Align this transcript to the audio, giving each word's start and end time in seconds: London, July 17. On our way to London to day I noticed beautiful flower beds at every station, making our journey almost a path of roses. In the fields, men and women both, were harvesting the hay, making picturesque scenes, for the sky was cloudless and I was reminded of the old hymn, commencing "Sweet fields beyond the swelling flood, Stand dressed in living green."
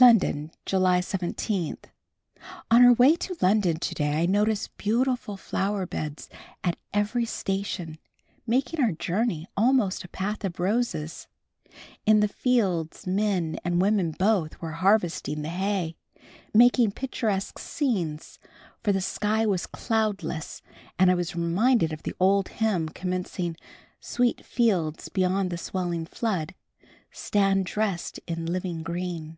London, 0.00 0.50
July 0.64 1.00
17. 1.00 1.76
On 2.70 2.82
our 2.84 2.94
way 2.94 3.14
to 3.16 3.36
London 3.42 3.76
to 3.78 3.94
day 3.94 4.22
I 4.22 4.24
noticed 4.24 4.74
beautiful 4.78 5.36
flower 5.36 5.84
beds 5.84 6.30
at 6.64 6.78
every 6.94 7.26
station, 7.26 7.98
making 8.46 8.82
our 8.82 8.92
journey 8.92 9.46
almost 9.54 10.02
a 10.02 10.08
path 10.08 10.46
of 10.46 10.58
roses. 10.58 11.28
In 12.06 12.20
the 12.20 12.26
fields, 12.26 13.06
men 13.06 13.58
and 13.66 13.82
women 13.82 14.12
both, 14.12 14.62
were 14.62 14.72
harvesting 14.72 15.42
the 15.42 15.50
hay, 15.50 15.94
making 16.54 16.92
picturesque 16.92 17.58
scenes, 17.58 18.38
for 18.82 18.92
the 18.92 19.00
sky 19.02 19.44
was 19.44 19.66
cloudless 19.66 20.62
and 20.98 21.10
I 21.10 21.14
was 21.14 21.36
reminded 21.36 21.92
of 21.92 22.02
the 22.04 22.14
old 22.18 22.48
hymn, 22.48 22.88
commencing 22.88 23.56
"Sweet 24.00 24.42
fields 24.44 25.10
beyond 25.10 25.50
the 25.50 25.58
swelling 25.58 26.06
flood, 26.06 26.54
Stand 27.10 27.66
dressed 27.66 28.18
in 28.26 28.46
living 28.46 28.82
green." 28.82 29.36